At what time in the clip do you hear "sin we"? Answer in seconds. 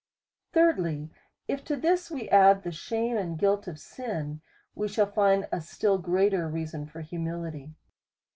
3.79-4.87